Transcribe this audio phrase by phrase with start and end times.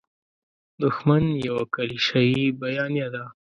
[0.81, 3.23] دوښمن یوه کلیشیي بیانیه ده.